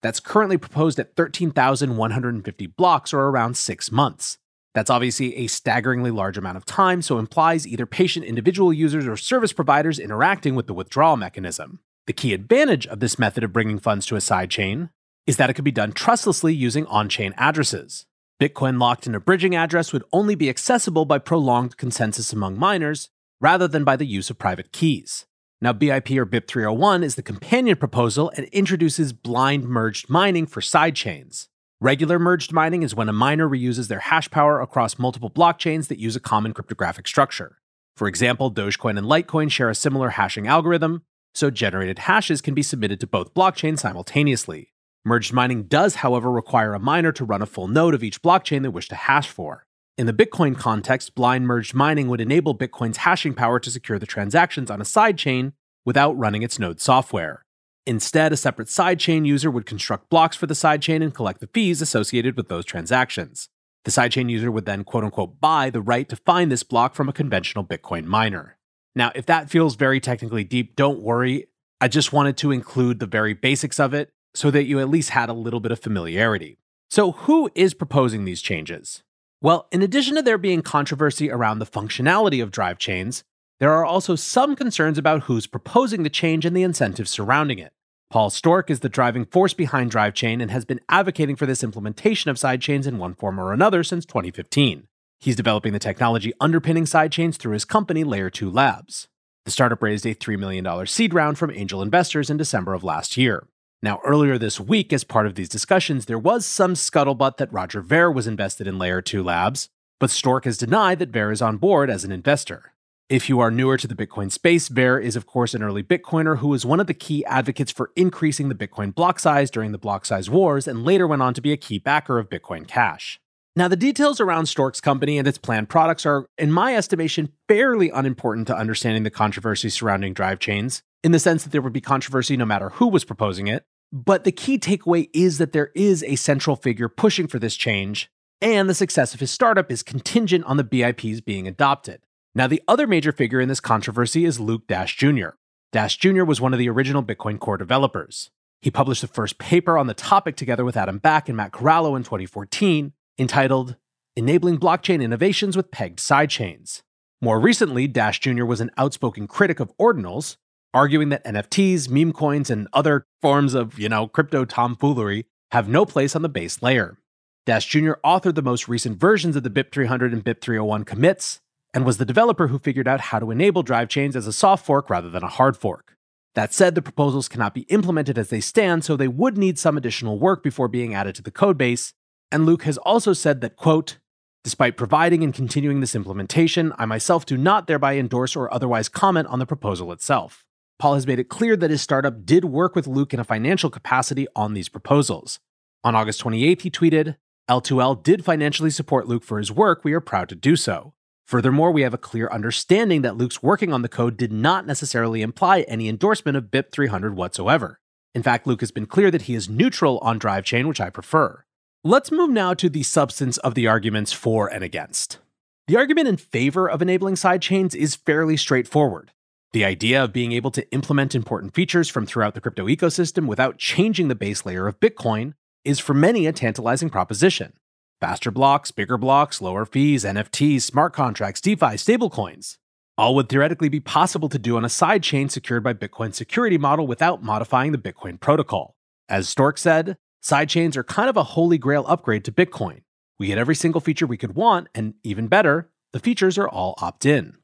That's 0.03 0.21
currently 0.21 0.57
proposed 0.57 0.99
at 0.99 1.17
13,150 1.17 2.67
blocks 2.69 3.13
or 3.13 3.21
around 3.21 3.57
six 3.57 3.91
months. 3.91 4.39
That's 4.77 4.91
obviously 4.91 5.35
a 5.37 5.47
staggeringly 5.47 6.11
large 6.11 6.37
amount 6.37 6.59
of 6.59 6.67
time, 6.67 7.01
so 7.01 7.19
implies 7.19 7.67
either 7.67 7.87
patient 7.87 8.27
individual 8.27 8.75
users 8.75 9.07
or 9.07 9.17
service 9.17 9.55
providers 9.55 9.99
interacting 9.99 10.55
with 10.55 10.67
the 10.67 10.75
withdrawal 10.75 11.17
mechanism. 11.17 11.81
The 12.07 12.13
key 12.13 12.35
advantage 12.35 12.87
of 12.87 13.01
this 13.01 13.19
method 13.19 13.43
of 13.43 13.55
bringing 13.55 13.79
funds 13.79 14.05
to 14.05 14.17
a 14.17 14.19
sidechain 14.19 14.91
is 15.27 15.39
that 15.39 15.49
it 15.49 15.55
could 15.55 15.65
be 15.65 15.73
done 15.73 15.93
trustlessly 15.93 16.53
using 16.53 16.85
on 16.89 17.09
chain 17.09 17.33
addresses. 17.39 18.05
Bitcoin 18.39 18.79
locked 18.79 19.07
in 19.07 19.15
a 19.15 19.19
bridging 19.19 19.57
address 19.57 19.95
would 19.95 20.05
only 20.13 20.35
be 20.35 20.51
accessible 20.51 21.07
by 21.07 21.19
prolonged 21.19 21.79
consensus 21.79 22.35
among 22.35 22.59
miners 22.59 23.09
rather 23.41 23.67
than 23.67 23.83
by 23.83 23.97
the 23.97 24.05
use 24.05 24.29
of 24.29 24.39
private 24.39 24.73
keys. 24.73 25.25
Now, 25.59 25.73
BIP 25.73 26.15
or 26.19 26.27
BIP 26.27 26.47
301 26.49 27.03
is 27.03 27.15
the 27.15 27.23
companion 27.23 27.79
proposal 27.79 28.31
and 28.37 28.45
introduces 28.49 29.15
blind 29.15 29.65
merged 29.65 30.11
mining 30.11 30.47
for 30.47 30.61
sidechains. 30.61 31.47
Regular 31.83 32.19
merged 32.19 32.55
mining 32.55 32.83
is 32.83 32.95
when 32.95 33.11
a 33.11 33.13
miner 33.13 33.47
reuses 33.47 33.89
their 33.89 33.99
hash 33.99 34.31
power 34.31 34.63
across 34.63 34.99
multiple 34.99 35.29
blockchains 35.29 35.89
that 35.89 35.99
use 35.99 36.17
a 36.17 36.21
common 36.21 36.55
cryptographic 36.55 37.07
structure. 37.07 37.59
For 37.99 38.09
example, 38.09 38.51
Dogecoin 38.51 38.97
and 38.97 39.07
Litecoin 39.07 39.51
share 39.51 39.69
a 39.69 39.75
similar 39.75 40.11
hashing 40.11 40.47
algorithm, 40.47 41.03
so 41.35 41.51
generated 41.51 41.99
hashes 41.99 42.41
can 42.41 42.55
be 42.55 42.63
submitted 42.63 42.99
to 43.01 43.07
both 43.07 43.35
blockchains 43.35 43.81
simultaneously. 43.81 44.73
Merged 45.05 45.35
mining 45.35 45.65
does, 45.65 45.97
however, 45.97 46.31
require 46.31 46.73
a 46.73 46.79
miner 46.79 47.13
to 47.13 47.27
run 47.27 47.43
a 47.43 47.47
full 47.47 47.69
node 47.69 47.93
of 47.93 48.03
each 48.03 48.23
blockchain 48.23 48.63
they 48.63 48.69
wish 48.69 48.89
to 48.89 48.95
hash 48.95 49.29
for. 49.29 49.67
In 49.99 50.07
the 50.07 50.15
Bitcoin 50.15 50.57
context, 50.57 51.15
blind 51.15 51.47
merged 51.47 51.75
mining 51.75 52.09
would 52.09 52.23
enable 52.23 52.57
Bitcoin's 52.57 52.99
hashing 52.99 53.35
power 53.35 53.61
to 53.61 53.71
secure 53.71 53.99
the 53.99 54.07
transactions 54.07 54.71
on 54.71 54.81
a 54.81 54.85
sidechain 54.85 55.53
without 55.85 56.17
running 56.17 56.43
its 56.43 56.59
node 56.59 56.81
software. 56.81 57.46
Instead, 57.87 58.33
a 58.33 58.37
separate 58.37 58.67
sidechain 58.67 59.25
user 59.25 59.49
would 59.49 59.65
construct 59.65 60.11
blocks 60.11 60.37
for 60.37 60.47
the 60.47 60.55
sidechain 60.55 61.03
and 61.03 61.15
collect 61.15 61.41
the 61.41 61.47
fees 61.47 61.81
associated 61.81 62.37
with 62.37 62.49
those 62.49 62.65
transactions. 62.65 63.49
The 63.85 63.93
sidechain 63.93 64.29
user 64.29 64.51
would 64.51 64.67
then 64.67 64.83
quote 64.83 65.05
unquote 65.05 65.41
buy 65.41 65.71
the 65.71 65.81
right 65.81 66.09
to 66.09 66.17
find 66.17 66.51
this 66.51 66.65
block 66.65 66.97
from 66.97 67.09
a 67.09 67.13
conventional 67.13 67.65
Bitcoin 67.65 68.05
miner. 68.05 68.59
Now, 68.97 69.13
if 69.15 69.27
that 69.27 69.51
feels 69.51 69.77
very 69.77 70.01
technically 70.01 70.43
deep, 70.43 70.75
don't 70.75 71.01
worry. 71.01 71.47
I 71.81 71.87
just 71.87 72.13
wanted 72.13 72.37
to 72.39 72.51
include 72.51 72.99
the 72.99 73.07
very 73.07 73.35
basics 73.35 73.79
of 73.79 73.95
it 73.95 74.11
so 74.35 74.51
that 74.51 74.65
you 74.65 74.81
at 74.81 74.89
least 74.89 75.11
had 75.11 75.29
a 75.29 75.35
little 75.35 75.61
bit 75.61 75.71
of 75.71 75.79
familiarity. 75.79 76.59
So, 76.91 77.13
who 77.13 77.51
is 77.55 77.75
proposing 77.75 78.25
these 78.25 78.43
changes? 78.43 79.05
Well, 79.41 79.69
in 79.71 79.83
addition 79.83 80.17
to 80.17 80.23
there 80.23 80.39
being 80.39 80.63
controversy 80.63 81.31
around 81.31 81.61
the 81.61 81.67
functionality 81.67 82.43
of 82.43 82.51
drive 82.51 82.79
chains, 82.79 83.23
there 83.61 83.73
are 83.73 83.85
also 83.85 84.17
some 84.17 84.57
concerns 84.57 84.99
about 84.99 85.25
who's 85.25 85.47
proposing 85.47 86.03
the 86.03 86.11
change 86.11 86.45
and 86.45 86.57
the 86.57 86.63
incentives 86.63 87.11
surrounding 87.11 87.59
it. 87.59 87.73
Paul 88.09 88.31
Sztorc 88.31 88.71
is 88.71 88.81
the 88.81 88.89
driving 88.89 89.25
force 89.25 89.53
behind 89.53 89.91
DriveChain 89.91 90.41
and 90.41 90.51
has 90.51 90.65
been 90.65 90.81
advocating 90.89 91.35
for 91.35 91.45
this 91.45 91.65
implementation 91.65 92.31
of 92.31 92.37
sidechains 92.37 92.87
in 92.87 92.99
one 92.99 93.15
form 93.15 93.41
or 93.41 93.53
another 93.53 93.83
since 93.83 94.07
2015. 94.07 94.87
He's 95.19 95.35
developing 95.35 95.73
the 95.73 95.81
technology 95.81 96.33
underpinning 96.41 96.85
sidechains 96.85 97.37
through 97.37 97.55
his 97.55 97.65
company, 97.65 98.05
Layer 98.05 98.31
2 98.31 98.49
Labs. 98.49 99.09
The 99.45 99.51
startup 99.51 99.83
raised 99.83 100.07
a 100.07 100.15
$3 100.15 100.39
million 100.39 100.87
seed 100.87 101.15
round 101.15 101.37
from 101.37 101.51
angel 101.51 101.83
investors 101.83 102.31
in 102.31 102.37
December 102.37 102.75
of 102.75 102.85
last 102.85 103.17
year. 103.17 103.49
Now, 103.83 104.01
earlier 104.05 104.39
this 104.39 104.61
week, 104.61 104.93
as 104.93 105.03
part 105.03 105.27
of 105.27 105.35
these 105.35 105.49
discussions, 105.49 106.07
there 106.07 106.19
was 106.19 106.47
some 106.47 106.75
scuttlebutt 106.75 107.39
that 107.39 107.53
Roger 107.53 107.81
Ver 107.81 108.11
was 108.11 108.27
invested 108.29 108.69
in 108.69 108.79
Layer 108.79 109.03
2 109.03 109.23
Labs, 109.23 109.69
but 109.99 110.11
Stork 110.11 110.45
has 110.45 110.59
denied 110.59 111.01
that 111.01 111.11
Ver 111.11 111.33
is 111.33 111.43
on 111.43 111.57
board 111.57 111.91
as 111.91 112.05
an 112.05 112.13
investor. 112.13 112.73
If 113.09 113.29
you 113.29 113.39
are 113.39 113.53
newer 113.53 113.77
to 113.77 113.87
the 113.87 113.95
Bitcoin 113.95 114.33
space, 114.33 114.67
Ver 114.67 114.99
is, 114.99 115.15
of 115.15 115.27
course, 115.27 115.55
an 115.55 115.63
early 115.63 115.85
Bitcoiner 115.85 116.39
who 116.39 116.49
was 116.49 116.67
one 116.67 116.81
of 116.81 116.89
the 116.89 116.95
key 116.95 117.25
advocates 117.27 117.71
for 117.71 117.93
increasing 117.95 118.49
the 118.49 118.55
Bitcoin 118.57 118.93
block 118.93 119.21
size 119.21 119.49
during 119.49 119.71
the 119.71 119.79
block 119.79 120.05
size 120.05 120.29
wars 120.29 120.67
and 120.67 120.85
later 120.85 121.07
went 121.07 121.23
on 121.23 121.33
to 121.35 121.41
be 121.41 121.53
a 121.53 121.57
key 121.57 121.79
backer 121.79 122.19
of 122.19 122.29
Bitcoin 122.29 122.67
Cash. 122.67 123.21
Now, 123.55 123.69
the 123.69 123.77
details 123.77 124.21
around 124.21 124.47
Sztorc's 124.47 124.81
company 124.81 125.19
and 125.19 125.29
its 125.29 125.39
planned 125.39 125.69
products 125.69 126.05
are, 126.05 126.27
in 126.37 126.51
my 126.51 126.75
estimation, 126.75 127.31
fairly 127.47 127.91
unimportant 127.91 128.49
to 128.49 128.57
understanding 128.57 129.05
the 129.05 129.11
controversy 129.11 129.69
surrounding 129.69 130.13
drive 130.13 130.41
chains, 130.41 130.83
in 131.05 131.13
the 131.13 131.21
sense 131.21 131.45
that 131.45 131.53
there 131.53 131.63
would 131.63 131.73
be 131.73 131.81
controversy 131.81 132.37
no 132.37 132.45
matter 132.45 132.71
who 132.71 132.89
was 132.89 133.05
proposing 133.05 133.47
it. 133.47 133.63
But 133.93 134.25
the 134.25 134.33
key 134.33 134.59
takeaway 134.59 135.11
is 135.13 135.39
that 135.39 135.53
there 135.53 135.71
is 135.77 136.03
a 136.03 136.17
central 136.17 136.57
figure 136.57 136.89
pushing 136.89 137.29
for 137.29 137.39
this 137.39 137.55
change, 137.55 138.11
and 138.43 138.69
the 138.69 138.75
success 138.75 139.15
of 139.15 139.21
his 139.21 139.31
startup 139.31 139.71
is 139.71 139.85
contingent 139.85 140.45
on 140.45 140.57
the 140.57 140.65
BIPs 140.65 141.25
being 141.25 141.47
adopted. 141.47 142.01
Now, 142.37 142.47
the 142.47 142.63
other 142.69 142.87
major 142.87 143.13
figure 143.13 143.41
in 143.41 143.49
this 143.49 143.61
controversy 143.61 144.27
is 144.27 144.39
Luke 144.39 144.67
Dash 144.67 144.95
Jr. 144.95 145.29
Dash 145.73 145.97
Jr. 145.97 146.23
was 146.23 146.39
one 146.39 146.53
of 146.53 146.59
the 146.59 146.69
original 146.69 147.03
Bitcoin 147.03 147.41
Core 147.41 147.57
developers. 147.57 148.29
He 148.61 148.71
published 148.71 149.01
the 149.01 149.09
first 149.09 149.39
paper 149.39 149.79
on 149.79 149.87
the 149.87 149.95
topic 149.95 150.37
together 150.37 150.63
with 150.63 150.77
Adam 150.77 150.99
Back 150.99 151.31
and 151.31 151.37
Matt 151.39 151.53
Corallo 151.53 151.97
in 151.97 152.03
2014, 152.03 152.93
entitled 153.19 153.77
Enabling 154.17 154.59
Blockchain 154.59 155.03
Innovations 155.03 155.57
with 155.57 155.71
Pegged 155.71 155.99
Sidechains. 155.99 156.83
More 157.23 157.41
recently, 157.41 157.87
Dash 157.87 158.21
Jr. 158.21 158.45
was 158.45 158.61
an 158.61 158.71
outspoken 158.77 159.27
critic 159.27 159.59
of 159.59 159.75
ordinals, 159.79 160.37
arguing 160.75 161.09
that 161.09 161.25
NFTs, 161.25 161.89
meme 161.89 162.13
coins, 162.13 162.51
and 162.51 162.69
other 162.75 163.07
forms 163.23 163.55
of, 163.55 163.79
you 163.79 163.89
know, 163.89 164.09
crypto 164.09 164.45
tomfoolery 164.45 165.25
have 165.53 165.71
no 165.71 165.87
place 165.87 166.15
on 166.15 166.21
the 166.21 166.29
base 166.29 166.61
layer. 166.61 166.99
Dash 167.47 167.65
Jr. 167.65 167.93
authored 168.05 168.35
the 168.35 168.43
most 168.43 168.69
recent 168.69 169.01
versions 169.01 169.37
of 169.37 169.43
the 169.43 169.49
BIP300 169.49 170.13
and 170.13 170.23
BIP301 170.23 170.85
commits, 170.85 171.41
and 171.77 171.85
was 171.85 171.99
the 171.99 172.07
developer 172.07 172.47
who 172.47 172.59
figured 172.59 172.89
out 172.89 173.03
how 173.03 173.19
to 173.19 173.31
enable 173.31 173.63
drive 173.63 173.91
chains 173.91 174.17
as 174.17 174.27
a 174.27 174.33
soft 174.33 174.65
fork 174.65 174.89
rather 174.89 175.11
than 175.11 175.23
a 175.23 175.29
hard 175.29 175.59
fork. 175.59 175.95
That 176.35 176.55
said, 176.55 176.75
the 176.75 176.81
proposals 176.81 177.29
cannot 177.29 177.53
be 177.53 177.67
implemented 177.69 178.17
as 178.17 178.31
they 178.31 178.41
stand, 178.41 178.83
so 178.83 178.97
they 178.97 179.09
would 179.09 179.37
need 179.37 179.59
some 179.59 179.77
additional 179.77 180.19
work 180.19 180.43
before 180.43 180.69
being 180.69 180.95
added 180.95 181.15
to 181.17 181.23
the 181.23 181.31
codebase. 181.31 181.93
And 182.33 182.47
Luke 182.47 182.63
has 182.63 182.79
also 182.79 183.13
said 183.13 183.43
that, 183.43 183.57
quote, 183.57 183.99
Despite 184.43 184.79
providing 184.79 185.23
and 185.23 185.35
continuing 185.35 185.81
this 185.81 185.95
implementation, 185.95 186.73
I 186.79 186.87
myself 186.87 187.27
do 187.27 187.37
not 187.37 187.67
thereby 187.67 187.99
endorse 187.99 188.35
or 188.37 188.53
otherwise 188.55 188.89
comment 188.89 189.29
on 189.29 189.39
the 189.39 189.45
proposal 189.45 189.93
itself. 189.93 190.47
Paul 190.79 190.95
has 190.95 191.07
made 191.07 191.19
it 191.19 191.29
clear 191.29 191.59
that 191.59 191.71
his 191.71 191.83
startup 191.83 192.25
did 192.25 192.47
work 192.47 192.75
with 192.75 192.87
Luke 192.87 193.13
in 193.13 193.21
a 193.21 193.25
financial 193.25 193.69
capacity 193.69 194.27
on 194.35 194.55
these 194.55 194.71
proposals. 194.71 195.41
On 195.85 195.95
August 195.95 196.25
28th, 196.25 196.63
he 196.63 196.71
tweeted, 196.71 197.17
L2L 197.51 198.03
did 198.03 198.25
financially 198.25 198.71
support 198.71 199.09
Luke 199.09 199.25
for 199.25 199.37
his 199.37 199.53
work. 199.53 199.85
We 199.85 199.93
are 199.93 200.01
proud 200.01 200.31
to 200.31 200.35
do 200.35 200.57
so. 200.57 200.95
Furthermore, 201.27 201.73
we 201.73 201.83
have 201.83 201.93
a 201.93 201.99
clear 201.99 202.29
understanding 202.29 203.03
that 203.03 203.17
Luke's 203.17 203.43
working 203.43 203.73
on 203.73 203.83
the 203.83 203.89
code 203.89 204.17
did 204.17 204.33
not 204.33 204.65
necessarily 204.65 205.23
imply 205.23 205.63
any 205.63 205.89
endorsement 205.89 206.37
of 206.37 206.53
BIP 206.53 206.71
300 206.71 207.17
whatsoever. 207.17 207.81
In 208.15 208.23
fact, 208.23 208.47
Luke 208.47 208.61
has 208.61 208.71
been 208.71 208.87
clear 208.87 209.11
that 209.11 209.23
he 209.23 209.35
is 209.35 209.49
neutral 209.49 209.99
on 209.99 210.21
DriveChain, 210.21 210.69
which 210.69 210.81
I 210.81 210.89
prefer. 210.89 211.45
Let's 211.83 212.13
move 212.13 212.31
now 212.31 212.55
to 212.55 212.69
the 212.69 212.85
substance 212.85 213.39
of 213.39 213.55
the 213.55 213.67
arguments 213.67 214.13
for 214.13 214.47
and 214.47 214.63
against. 214.63 215.19
The 215.67 215.77
argument 215.77 216.07
in 216.07 216.17
favor 216.17 216.71
of 216.71 216.81
enabling 216.81 217.17
sidechains 217.17 217.75
is 217.75 217.97
fairly 217.97 218.37
straightforward. 218.37 219.11
The 219.53 219.65
idea 219.65 220.03
of 220.05 220.13
being 220.13 220.31
able 220.31 220.53
to 220.53 220.71
implement 220.71 221.17
important 221.17 221.55
features 221.55 221.89
from 221.89 222.07
throughout 222.07 222.35
the 222.35 222.41
crypto 222.41 222.67
ecosystem 222.67 223.27
without 223.27 223.59
changing 223.59 224.07
the 224.07 224.15
base 224.15 224.47
layer 224.47 224.69
of 224.69 224.79
Bitcoin 224.79 225.33
is 225.65 225.81
for 225.81 225.93
many 225.93 226.29
a 226.29 226.33
tantalizing 226.33 226.89
proposition. 226.89 227.53
Faster 227.99 228.31
blocks, 228.31 228.71
bigger 228.71 228.99
blocks, 228.99 229.41
lower 229.41 229.65
fees, 229.65 230.05
NFTs, 230.05 230.61
smart 230.61 230.93
contracts, 230.93 231.41
DeFi, 231.41 231.77
stablecoins. 231.77 232.59
All 232.99 233.15
would 233.15 233.31
theoretically 233.31 233.71
be 233.71 233.81
possible 233.81 234.29
to 234.29 234.39
do 234.39 234.59
on 234.59 234.67
a 234.67 234.69
sidechain 234.69 235.31
secured 235.31 235.65
by 235.65 235.73
Bitcoin's 235.73 236.17
security 236.19 236.59
model 236.59 236.87
without 236.87 237.23
modifying 237.23 237.73
the 237.73 237.79
Bitcoin 237.79 238.21
protocol. 238.21 238.77
As 239.09 239.35
Sztorc 239.35 239.59
said, 239.59 239.97
sidechains 240.23 240.77
are 240.77 240.85
kind 240.85 241.09
of 241.09 241.17
a 241.17 241.23
holy 241.23 241.57
grail 241.57 241.87
upgrade 241.89 242.25
to 242.27 242.33
Bitcoin. 242.33 242.83
We 243.19 243.29
get 243.29 243.39
every 243.39 243.55
single 243.55 243.81
feature 243.81 244.07
we 244.07 244.19
could 244.19 244.35
want, 244.35 244.69
and 244.75 244.93
even 245.03 245.27
better, 245.27 245.71
the 245.95 245.99
features 245.99 246.37
are 246.37 246.49
all 246.49 246.75
opt 246.83 247.07
in. 247.07 247.39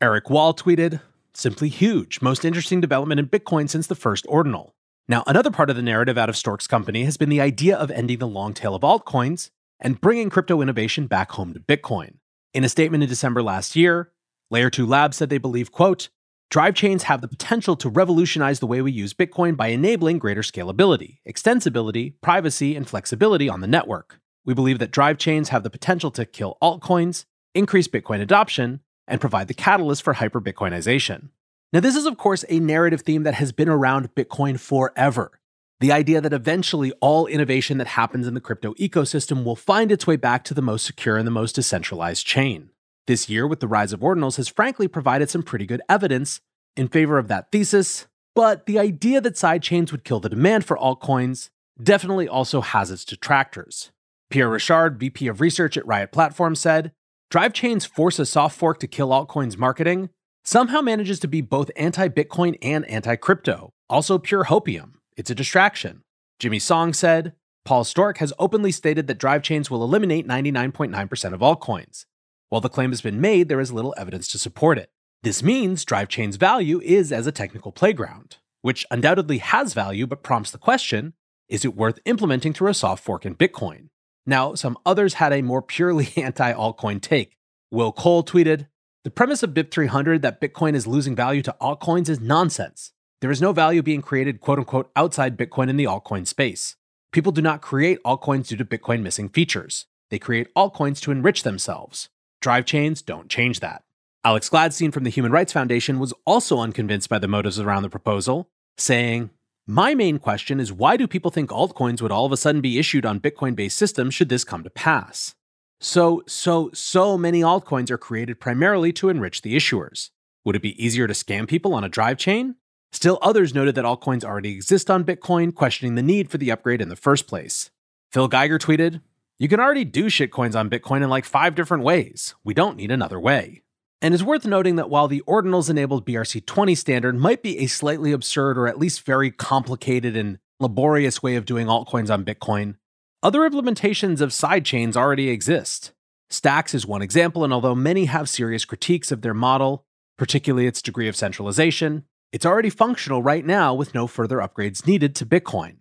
Eric 0.00 0.30
Wall 0.30 0.54
tweeted, 0.54 1.02
Simply 1.34 1.68
huge, 1.68 2.22
most 2.22 2.46
interesting 2.46 2.80
development 2.80 3.20
in 3.20 3.28
Bitcoin 3.28 3.68
since 3.68 3.86
the 3.86 3.94
first 3.94 4.24
ordinal. 4.26 4.74
Now, 5.06 5.22
another 5.26 5.50
part 5.50 5.68
of 5.68 5.76
the 5.76 5.82
narrative 5.82 6.16
out 6.16 6.30
of 6.30 6.34
Sztorc's 6.34 6.66
company 6.66 7.04
has 7.04 7.18
been 7.18 7.28
the 7.28 7.42
idea 7.42 7.76
of 7.76 7.90
ending 7.90 8.18
the 8.18 8.26
long 8.26 8.54
tail 8.54 8.74
of 8.74 8.82
altcoins 8.82 9.50
and 9.80 10.00
bringing 10.00 10.30
crypto 10.30 10.60
innovation 10.60 11.06
back 11.06 11.32
home 11.32 11.54
to 11.54 11.60
Bitcoin. 11.60 12.14
In 12.54 12.64
a 12.64 12.68
statement 12.68 13.02
in 13.02 13.08
December 13.08 13.42
last 13.42 13.76
year, 13.76 14.12
Layer 14.50 14.70
2 14.70 14.86
Labs 14.86 15.16
said 15.16 15.30
they 15.30 15.38
believe, 15.38 15.72
quote, 15.72 16.08
Drive 16.50 16.74
chains 16.74 17.02
have 17.02 17.20
the 17.20 17.28
potential 17.28 17.76
to 17.76 17.90
revolutionize 17.90 18.58
the 18.58 18.66
way 18.66 18.80
we 18.80 18.90
use 18.90 19.12
Bitcoin 19.12 19.54
by 19.54 19.66
enabling 19.66 20.18
greater 20.18 20.40
scalability, 20.40 21.18
extensibility, 21.28 22.14
privacy, 22.22 22.74
and 22.74 22.88
flexibility 22.88 23.50
on 23.50 23.60
the 23.60 23.66
network. 23.66 24.18
We 24.46 24.54
believe 24.54 24.78
that 24.78 24.90
drive 24.90 25.18
chains 25.18 25.50
have 25.50 25.62
the 25.62 25.68
potential 25.68 26.10
to 26.12 26.24
kill 26.24 26.56
altcoins, 26.62 27.26
increase 27.54 27.86
Bitcoin 27.86 28.22
adoption, 28.22 28.80
and 29.06 29.20
provide 29.20 29.48
the 29.48 29.54
catalyst 29.54 30.02
for 30.02 30.14
hyper 30.14 30.40
Bitcoinization. 30.40 31.28
Now, 31.70 31.80
this 31.80 31.96
is, 31.96 32.06
of 32.06 32.16
course, 32.16 32.46
a 32.48 32.60
narrative 32.60 33.02
theme 33.02 33.24
that 33.24 33.34
has 33.34 33.52
been 33.52 33.68
around 33.68 34.14
Bitcoin 34.14 34.58
forever. 34.58 35.38
The 35.80 35.92
idea 35.92 36.20
that 36.20 36.32
eventually 36.32 36.92
all 37.00 37.26
innovation 37.26 37.78
that 37.78 37.86
happens 37.86 38.26
in 38.26 38.34
the 38.34 38.40
crypto 38.40 38.74
ecosystem 38.74 39.44
will 39.44 39.54
find 39.54 39.92
its 39.92 40.08
way 40.08 40.16
back 40.16 40.42
to 40.44 40.54
the 40.54 40.62
most 40.62 40.84
secure 40.84 41.16
and 41.16 41.26
the 41.26 41.32
most 41.32 41.54
decentralized 41.54 42.26
chain. 42.26 42.70
This 43.06 43.28
year, 43.28 43.46
with 43.46 43.60
the 43.60 43.68
rise 43.68 43.92
of 43.92 44.00
ordinals, 44.00 44.36
has 44.36 44.48
frankly 44.48 44.88
provided 44.88 45.30
some 45.30 45.44
pretty 45.44 45.66
good 45.66 45.80
evidence 45.88 46.40
in 46.76 46.88
favor 46.88 47.16
of 47.16 47.28
that 47.28 47.52
thesis, 47.52 48.08
but 48.34 48.66
the 48.66 48.78
idea 48.78 49.20
that 49.20 49.34
sidechains 49.34 49.92
would 49.92 50.04
kill 50.04 50.20
the 50.20 50.28
demand 50.28 50.64
for 50.64 50.76
altcoins 50.76 51.48
definitely 51.80 52.28
also 52.28 52.60
has 52.60 52.90
its 52.90 53.04
detractors. 53.04 53.92
Pierre 54.30 54.50
Rochard, 54.50 54.98
VP 54.98 55.28
of 55.28 55.40
Research 55.40 55.76
at 55.76 55.86
Riot 55.86 56.12
Platform, 56.12 56.54
said 56.54 56.92
Drive 57.30 57.52
chains 57.52 57.86
force 57.86 58.18
a 58.18 58.26
soft 58.26 58.58
fork 58.58 58.80
to 58.80 58.86
kill 58.86 59.10
altcoins 59.10 59.56
marketing 59.56 60.10
somehow 60.44 60.80
manages 60.80 61.20
to 61.20 61.28
be 61.28 61.40
both 61.40 61.70
anti 61.76 62.08
Bitcoin 62.08 62.56
and 62.62 62.84
anti 62.86 63.16
crypto, 63.16 63.72
also 63.88 64.18
pure 64.18 64.44
hopium. 64.44 64.97
It's 65.18 65.30
a 65.30 65.34
distraction. 65.34 66.04
Jimmy 66.38 66.60
Song 66.60 66.92
said, 66.92 67.32
Paul 67.64 67.82
Sztorc 67.82 68.18
has 68.18 68.32
openly 68.38 68.70
stated 68.70 69.08
that 69.08 69.18
drive 69.18 69.42
chains 69.42 69.68
will 69.68 69.82
eliminate 69.82 70.28
99.9% 70.28 71.34
of 71.34 71.40
altcoins. 71.40 72.06
While 72.50 72.60
the 72.60 72.68
claim 72.68 72.92
has 72.92 73.00
been 73.00 73.20
made, 73.20 73.48
there 73.48 73.58
is 73.58 73.72
little 73.72 73.96
evidence 73.98 74.28
to 74.28 74.38
support 74.38 74.78
it. 74.78 74.92
This 75.24 75.42
means 75.42 75.84
drive 75.84 76.08
chain's 76.08 76.36
value 76.36 76.80
is 76.82 77.10
as 77.10 77.26
a 77.26 77.32
technical 77.32 77.72
playground, 77.72 78.36
which 78.62 78.86
undoubtedly 78.92 79.38
has 79.38 79.74
value 79.74 80.06
but 80.06 80.22
prompts 80.22 80.52
the 80.52 80.56
question 80.56 81.14
is 81.48 81.64
it 81.64 81.74
worth 81.74 81.98
implementing 82.04 82.52
through 82.52 82.70
a 82.70 82.74
soft 82.74 83.02
fork 83.02 83.26
in 83.26 83.34
Bitcoin? 83.34 83.88
Now, 84.24 84.54
some 84.54 84.78
others 84.86 85.14
had 85.14 85.32
a 85.32 85.42
more 85.42 85.62
purely 85.62 86.12
anti 86.16 86.52
altcoin 86.52 87.02
take. 87.02 87.36
Will 87.72 87.90
Cole 87.90 88.22
tweeted 88.22 88.68
The 89.02 89.10
premise 89.10 89.42
of 89.42 89.50
BIP300 89.50 90.22
that 90.22 90.40
Bitcoin 90.40 90.74
is 90.74 90.86
losing 90.86 91.16
value 91.16 91.42
to 91.42 91.56
altcoins 91.60 92.08
is 92.08 92.20
nonsense. 92.20 92.92
There 93.20 93.30
is 93.32 93.42
no 93.42 93.52
value 93.52 93.82
being 93.82 94.02
created, 94.02 94.40
quote 94.40 94.60
unquote, 94.60 94.90
outside 94.94 95.36
Bitcoin 95.36 95.68
in 95.68 95.76
the 95.76 95.84
altcoin 95.84 96.24
space. 96.26 96.76
People 97.10 97.32
do 97.32 97.42
not 97.42 97.62
create 97.62 98.02
altcoins 98.04 98.46
due 98.46 98.56
to 98.56 98.64
Bitcoin 98.64 99.02
missing 99.02 99.28
features. 99.28 99.86
They 100.10 100.20
create 100.20 100.54
altcoins 100.54 101.00
to 101.00 101.10
enrich 101.10 101.42
themselves. 101.42 102.10
Drive 102.40 102.64
chains 102.64 103.02
don't 103.02 103.28
change 103.28 103.58
that. 103.58 103.82
Alex 104.24 104.48
Gladstein 104.48 104.92
from 104.92 105.02
the 105.02 105.10
Human 105.10 105.32
Rights 105.32 105.52
Foundation 105.52 105.98
was 105.98 106.14
also 106.24 106.58
unconvinced 106.60 107.08
by 107.08 107.18
the 107.18 107.26
motives 107.26 107.58
around 107.58 107.82
the 107.82 107.88
proposal, 107.88 108.50
saying, 108.76 109.30
My 109.66 109.94
main 109.94 110.18
question 110.18 110.60
is 110.60 110.72
why 110.72 110.96
do 110.96 111.08
people 111.08 111.32
think 111.32 111.50
altcoins 111.50 112.00
would 112.00 112.12
all 112.12 112.26
of 112.26 112.32
a 112.32 112.36
sudden 112.36 112.60
be 112.60 112.78
issued 112.78 113.04
on 113.04 113.20
Bitcoin 113.20 113.56
based 113.56 113.78
systems 113.78 114.14
should 114.14 114.28
this 114.28 114.44
come 114.44 114.62
to 114.62 114.70
pass? 114.70 115.34
So, 115.80 116.22
so, 116.26 116.70
so 116.72 117.18
many 117.18 117.40
altcoins 117.40 117.90
are 117.90 117.98
created 117.98 118.38
primarily 118.38 118.92
to 118.94 119.08
enrich 119.08 119.42
the 119.42 119.56
issuers. 119.56 120.10
Would 120.44 120.56
it 120.56 120.62
be 120.62 120.84
easier 120.84 121.08
to 121.08 121.14
scam 121.14 121.48
people 121.48 121.74
on 121.74 121.84
a 121.84 121.88
drive 121.88 122.18
chain? 122.18 122.56
Still, 122.92 123.18
others 123.20 123.54
noted 123.54 123.74
that 123.74 123.84
altcoins 123.84 124.24
already 124.24 124.52
exist 124.52 124.90
on 124.90 125.04
Bitcoin, 125.04 125.54
questioning 125.54 125.94
the 125.94 126.02
need 126.02 126.30
for 126.30 126.38
the 126.38 126.50
upgrade 126.50 126.80
in 126.80 126.88
the 126.88 126.96
first 126.96 127.26
place. 127.26 127.70
Phil 128.10 128.28
Geiger 128.28 128.58
tweeted, 128.58 129.02
You 129.38 129.48
can 129.48 129.60
already 129.60 129.84
do 129.84 130.06
shitcoins 130.06 130.58
on 130.58 130.70
Bitcoin 130.70 131.02
in 131.02 131.10
like 131.10 131.24
five 131.24 131.54
different 131.54 131.84
ways. 131.84 132.34
We 132.44 132.54
don't 132.54 132.76
need 132.76 132.90
another 132.90 133.20
way. 133.20 133.62
And 134.00 134.14
it's 134.14 134.22
worth 134.22 134.46
noting 134.46 134.76
that 134.76 134.90
while 134.90 135.08
the 135.08 135.22
Ordinals 135.26 135.68
enabled 135.68 136.06
BRC20 136.06 136.76
standard 136.76 137.16
might 137.16 137.42
be 137.42 137.58
a 137.58 137.66
slightly 137.66 138.12
absurd 138.12 138.56
or 138.56 138.68
at 138.68 138.78
least 138.78 139.04
very 139.04 139.30
complicated 139.30 140.16
and 140.16 140.38
laborious 140.60 141.22
way 141.22 141.36
of 141.36 141.44
doing 141.44 141.66
altcoins 141.66 142.10
on 142.10 142.24
Bitcoin, 142.24 142.76
other 143.22 143.40
implementations 143.40 144.20
of 144.20 144.30
sidechains 144.30 144.96
already 144.96 145.28
exist. 145.28 145.92
Stacks 146.30 146.74
is 146.74 146.86
one 146.86 147.02
example, 147.02 147.42
and 147.42 147.52
although 147.52 147.74
many 147.74 148.04
have 148.04 148.28
serious 148.28 148.64
critiques 148.64 149.10
of 149.10 149.22
their 149.22 149.34
model, 149.34 149.84
particularly 150.16 150.66
its 150.66 150.82
degree 150.82 151.08
of 151.08 151.16
centralization, 151.16 152.04
it's 152.32 152.46
already 152.46 152.70
functional 152.70 153.22
right 153.22 153.44
now 153.44 153.72
with 153.72 153.94
no 153.94 154.06
further 154.06 154.38
upgrades 154.38 154.86
needed 154.86 155.14
to 155.16 155.26
Bitcoin. 155.26 155.76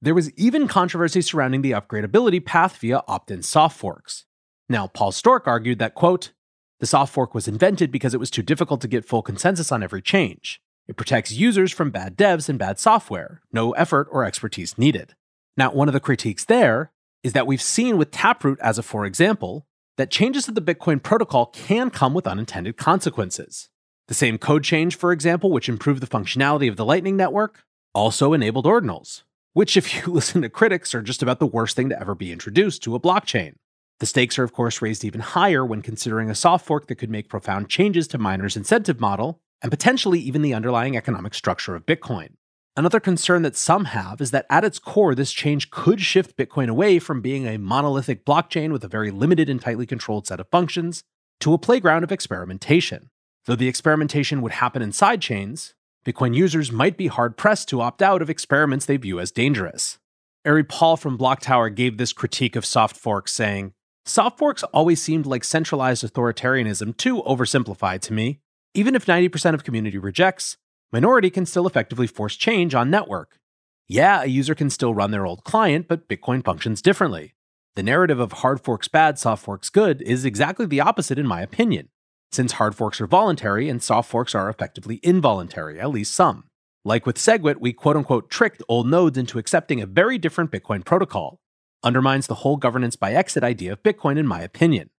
There 0.00 0.14
was 0.14 0.32
even 0.34 0.68
controversy 0.68 1.20
surrounding 1.22 1.62
the 1.62 1.72
upgradability 1.72 2.44
path 2.44 2.76
via 2.76 3.02
opt 3.08 3.30
in 3.30 3.42
soft 3.42 3.76
forks. 3.76 4.24
Now, 4.68 4.86
Paul 4.86 5.10
Sztorc 5.10 5.46
argued 5.46 5.80
that, 5.80 5.94
quote, 5.94 6.32
the 6.78 6.86
soft 6.86 7.12
fork 7.12 7.34
was 7.34 7.48
invented 7.48 7.90
because 7.90 8.14
it 8.14 8.20
was 8.20 8.30
too 8.30 8.42
difficult 8.42 8.80
to 8.82 8.88
get 8.88 9.04
full 9.04 9.22
consensus 9.22 9.72
on 9.72 9.82
every 9.82 10.00
change. 10.00 10.60
It 10.86 10.96
protects 10.96 11.32
users 11.32 11.72
from 11.72 11.90
bad 11.90 12.16
devs 12.16 12.48
and 12.48 12.58
bad 12.58 12.78
software, 12.78 13.40
no 13.52 13.72
effort 13.72 14.08
or 14.12 14.24
expertise 14.24 14.78
needed. 14.78 15.14
Now, 15.56 15.72
one 15.72 15.88
of 15.88 15.94
the 15.94 16.00
critiques 16.00 16.44
there 16.44 16.92
is 17.24 17.32
that 17.32 17.48
we've 17.48 17.60
seen 17.60 17.98
with 17.98 18.12
Taproot, 18.12 18.60
as 18.60 18.78
a 18.78 18.82
for 18.84 19.04
example, 19.04 19.66
that 19.96 20.12
changes 20.12 20.44
to 20.44 20.52
the 20.52 20.62
Bitcoin 20.62 21.02
protocol 21.02 21.46
can 21.46 21.90
come 21.90 22.14
with 22.14 22.28
unintended 22.28 22.76
consequences. 22.76 23.68
The 24.08 24.14
same 24.14 24.38
code 24.38 24.64
change, 24.64 24.96
for 24.96 25.12
example, 25.12 25.50
which 25.50 25.68
improved 25.68 26.02
the 26.02 26.06
functionality 26.06 26.68
of 26.68 26.76
the 26.76 26.84
Lightning 26.84 27.16
Network, 27.16 27.62
also 27.94 28.32
enabled 28.32 28.64
ordinals, 28.64 29.22
which, 29.52 29.76
if 29.76 29.94
you 29.94 30.12
listen 30.12 30.42
to 30.42 30.48
critics, 30.48 30.94
are 30.94 31.02
just 31.02 31.22
about 31.22 31.38
the 31.38 31.46
worst 31.46 31.76
thing 31.76 31.90
to 31.90 32.00
ever 32.00 32.14
be 32.14 32.32
introduced 32.32 32.82
to 32.82 32.94
a 32.94 33.00
blockchain. 33.00 33.54
The 34.00 34.06
stakes 34.06 34.38
are, 34.38 34.44
of 34.44 34.52
course, 34.52 34.80
raised 34.80 35.04
even 35.04 35.20
higher 35.20 35.64
when 35.64 35.82
considering 35.82 36.30
a 36.30 36.34
soft 36.34 36.64
fork 36.64 36.86
that 36.86 36.96
could 36.96 37.10
make 37.10 37.28
profound 37.28 37.68
changes 37.68 38.08
to 38.08 38.18
miners' 38.18 38.56
incentive 38.56 39.00
model 39.00 39.40
and 39.60 39.70
potentially 39.70 40.20
even 40.20 40.40
the 40.40 40.54
underlying 40.54 40.96
economic 40.96 41.34
structure 41.34 41.74
of 41.74 41.84
Bitcoin. 41.84 42.28
Another 42.76 43.00
concern 43.00 43.42
that 43.42 43.56
some 43.56 43.86
have 43.86 44.20
is 44.20 44.30
that 44.30 44.46
at 44.48 44.64
its 44.64 44.78
core, 44.78 45.16
this 45.16 45.32
change 45.32 45.70
could 45.70 46.00
shift 46.00 46.36
Bitcoin 46.36 46.68
away 46.68 47.00
from 47.00 47.20
being 47.20 47.46
a 47.46 47.58
monolithic 47.58 48.24
blockchain 48.24 48.70
with 48.70 48.84
a 48.84 48.88
very 48.88 49.10
limited 49.10 49.50
and 49.50 49.60
tightly 49.60 49.84
controlled 49.84 50.28
set 50.28 50.38
of 50.38 50.48
functions 50.48 51.02
to 51.40 51.52
a 51.52 51.58
playground 51.58 52.04
of 52.04 52.12
experimentation. 52.12 53.10
Though 53.48 53.56
the 53.56 53.66
experimentation 53.66 54.42
would 54.42 54.52
happen 54.52 54.82
in 54.82 54.90
sidechains, 54.90 55.72
Bitcoin 56.04 56.36
users 56.36 56.70
might 56.70 56.98
be 56.98 57.06
hard 57.06 57.38
pressed 57.38 57.66
to 57.70 57.80
opt 57.80 58.02
out 58.02 58.20
of 58.20 58.28
experiments 58.28 58.84
they 58.84 58.98
view 58.98 59.18
as 59.18 59.30
dangerous. 59.30 59.96
Ari 60.44 60.64
Paul 60.64 60.98
from 60.98 61.16
Blocktower 61.16 61.74
gave 61.74 61.96
this 61.96 62.12
critique 62.12 62.56
of 62.56 62.66
soft 62.66 62.94
forks, 62.94 63.32
saying, 63.32 63.72
Soft 64.04 64.36
forks 64.36 64.64
always 64.64 65.00
seemed 65.00 65.24
like 65.24 65.44
centralized 65.44 66.04
authoritarianism 66.04 66.94
too 66.98 67.22
oversimplified 67.22 68.02
to 68.02 68.12
me. 68.12 68.40
Even 68.74 68.94
if 68.94 69.06
90% 69.06 69.54
of 69.54 69.64
community 69.64 69.96
rejects, 69.96 70.58
minority 70.92 71.30
can 71.30 71.46
still 71.46 71.66
effectively 71.66 72.06
force 72.06 72.36
change 72.36 72.74
on 72.74 72.90
network. 72.90 73.38
Yeah, 73.86 74.24
a 74.24 74.26
user 74.26 74.54
can 74.54 74.68
still 74.68 74.92
run 74.92 75.10
their 75.10 75.24
old 75.24 75.44
client, 75.44 75.88
but 75.88 76.06
Bitcoin 76.06 76.44
functions 76.44 76.82
differently. 76.82 77.32
The 77.76 77.82
narrative 77.82 78.20
of 78.20 78.32
hard 78.32 78.60
forks 78.60 78.88
bad, 78.88 79.18
soft 79.18 79.42
forks 79.42 79.70
good 79.70 80.02
is 80.02 80.26
exactly 80.26 80.66
the 80.66 80.82
opposite 80.82 81.18
in 81.18 81.26
my 81.26 81.40
opinion 81.40 81.88
since 82.32 82.52
hard 82.52 82.74
forks 82.74 83.00
are 83.00 83.06
voluntary 83.06 83.68
and 83.68 83.82
soft 83.82 84.10
forks 84.10 84.34
are 84.34 84.48
effectively 84.48 85.00
involuntary, 85.02 85.80
at 85.80 85.90
least 85.90 86.14
some. 86.14 86.44
Like 86.84 87.06
with 87.06 87.16
SegWit, 87.16 87.60
we 87.60 87.72
quote 87.72 87.96
unquote 87.96 88.30
tricked 88.30 88.62
old 88.68 88.86
nodes 88.88 89.18
into 89.18 89.38
accepting 89.38 89.80
a 89.80 89.86
very 89.86 90.18
different 90.18 90.50
Bitcoin 90.50 90.84
protocol. 90.84 91.40
Undermines 91.82 92.26
the 92.26 92.36
whole 92.36 92.56
governance 92.56 92.96
by 92.96 93.12
exit 93.12 93.44
idea 93.44 93.72
of 93.72 93.82
Bitcoin, 93.82 94.18
in 94.18 94.26
my 94.26 94.40
opinion. 94.40 94.90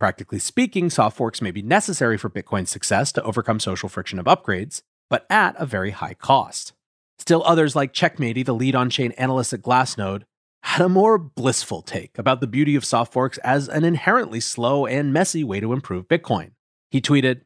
Practically 0.00 0.38
speaking, 0.38 0.90
soft 0.90 1.16
forks 1.16 1.40
may 1.40 1.50
be 1.50 1.62
necessary 1.62 2.18
for 2.18 2.28
Bitcoin's 2.28 2.70
success 2.70 3.12
to 3.12 3.22
overcome 3.22 3.60
social 3.60 3.88
friction 3.88 4.18
of 4.18 4.26
upgrades, 4.26 4.82
but 5.08 5.26
at 5.30 5.54
a 5.58 5.66
very 5.66 5.92
high 5.92 6.14
cost. 6.14 6.72
Still, 7.18 7.42
others 7.46 7.76
like 7.76 7.92
Checkmatey, 7.92 8.44
the 8.44 8.54
lead 8.54 8.74
on 8.74 8.90
chain 8.90 9.12
analyst 9.12 9.52
at 9.52 9.62
Glassnode, 9.62 10.22
had 10.62 10.84
a 10.84 10.88
more 10.88 11.18
blissful 11.18 11.82
take 11.82 12.18
about 12.18 12.40
the 12.40 12.46
beauty 12.46 12.74
of 12.74 12.84
soft 12.84 13.12
forks 13.12 13.38
as 13.38 13.68
an 13.68 13.84
inherently 13.84 14.40
slow 14.40 14.86
and 14.86 15.12
messy 15.12 15.44
way 15.44 15.60
to 15.60 15.72
improve 15.72 16.08
Bitcoin. 16.08 16.52
He 16.94 17.00
tweeted 17.00 17.40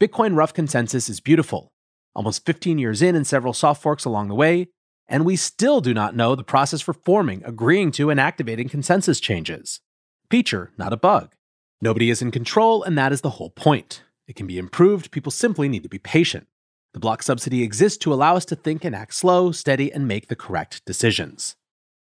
Bitcoin 0.00 0.34
rough 0.34 0.54
consensus 0.54 1.10
is 1.10 1.20
beautiful. 1.20 1.74
Almost 2.14 2.46
15 2.46 2.78
years 2.78 3.02
in 3.02 3.14
and 3.14 3.26
several 3.26 3.52
soft 3.52 3.82
forks 3.82 4.06
along 4.06 4.28
the 4.28 4.34
way, 4.34 4.68
and 5.06 5.26
we 5.26 5.36
still 5.36 5.82
do 5.82 5.92
not 5.92 6.16
know 6.16 6.34
the 6.34 6.42
process 6.42 6.80
for 6.80 6.94
forming, 6.94 7.44
agreeing 7.44 7.92
to, 7.92 8.08
and 8.08 8.18
activating 8.18 8.66
consensus 8.66 9.20
changes. 9.20 9.80
Feature, 10.30 10.72
not 10.78 10.94
a 10.94 10.96
bug. 10.96 11.34
Nobody 11.82 12.08
is 12.08 12.22
in 12.22 12.30
control, 12.30 12.82
and 12.82 12.96
that 12.96 13.12
is 13.12 13.20
the 13.20 13.36
whole 13.36 13.50
point. 13.50 14.02
It 14.26 14.36
can 14.36 14.46
be 14.46 14.56
improved, 14.56 15.10
people 15.10 15.30
simply 15.30 15.68
need 15.68 15.82
to 15.82 15.90
be 15.90 15.98
patient. 15.98 16.46
The 16.94 16.98
block 16.98 17.22
subsidy 17.22 17.62
exists 17.62 17.98
to 17.98 18.14
allow 18.14 18.36
us 18.36 18.46
to 18.46 18.56
think 18.56 18.86
and 18.86 18.96
act 18.96 19.12
slow, 19.12 19.52
steady, 19.52 19.92
and 19.92 20.08
make 20.08 20.28
the 20.28 20.34
correct 20.34 20.80
decisions. 20.86 21.56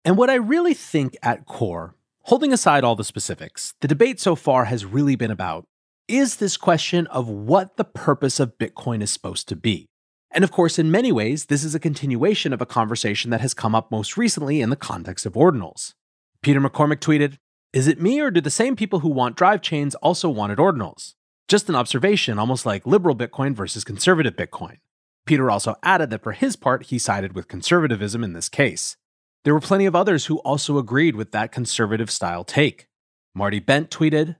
And 0.05 0.15
what 0.15 0.29
I 0.29 0.35
really 0.35 0.73
think 0.73 1.17
at 1.21 1.45
core, 1.45 1.95
holding 2.21 2.53
aside 2.53 2.85
all 2.85 2.95
the 2.95 3.03
specifics, 3.03 3.73
the 3.81 3.89
debate 3.89 4.21
so 4.21 4.33
far 4.33 4.63
has 4.63 4.85
really 4.85 5.17
been 5.17 5.29
about 5.29 5.67
is 6.07 6.37
this 6.37 6.57
question 6.57 7.07
of 7.07 7.27
what 7.27 7.77
the 7.77 7.83
purpose 7.83 8.39
of 8.39 8.57
Bitcoin 8.57 9.01
is 9.01 9.11
supposed 9.11 9.47
to 9.49 9.55
be. 9.55 9.87
And 10.31 10.43
of 10.43 10.51
course, 10.51 10.77
in 10.77 10.91
many 10.91 11.11
ways, 11.11 11.45
this 11.45 11.63
is 11.63 11.73
a 11.73 11.79
continuation 11.79 12.53
of 12.53 12.61
a 12.61 12.65
conversation 12.65 13.31
that 13.31 13.41
has 13.41 13.53
come 13.53 13.73
up 13.73 13.89
most 13.89 14.17
recently 14.17 14.61
in 14.61 14.69
the 14.69 14.75
context 14.75 15.25
of 15.25 15.33
ordinals. 15.33 15.93
Peter 16.41 16.59
McCormick 16.59 16.99
tweeted, 16.99 17.37
Is 17.73 17.87
it 17.87 18.01
me 18.01 18.19
or 18.19 18.29
do 18.29 18.41
the 18.41 18.49
same 18.49 18.75
people 18.75 18.99
who 18.99 19.09
want 19.09 19.37
drive 19.37 19.61
chains 19.61 19.95
also 19.95 20.29
wanted 20.29 20.57
ordinals? 20.57 21.13
Just 21.47 21.69
an 21.69 21.75
observation, 21.75 22.37
almost 22.37 22.65
like 22.65 22.85
liberal 22.85 23.15
Bitcoin 23.15 23.53
versus 23.53 23.83
conservative 23.83 24.35
Bitcoin. 24.35 24.77
Peter 25.25 25.49
also 25.49 25.75
added 25.81 26.09
that 26.09 26.23
for 26.23 26.33
his 26.33 26.55
part, 26.55 26.87
he 26.87 26.99
sided 26.99 27.33
with 27.33 27.47
conservatism 27.47 28.23
in 28.23 28.33
this 28.33 28.49
case. 28.49 28.97
There 29.43 29.53
were 29.53 29.61
plenty 29.61 29.85
of 29.85 29.95
others 29.95 30.25
who 30.25 30.39
also 30.39 30.77
agreed 30.77 31.15
with 31.15 31.31
that 31.31 31.51
conservative 31.51 32.11
style 32.11 32.43
take. 32.43 32.87
Marty 33.33 33.59
Bent 33.59 33.89
tweeted, 33.89 34.35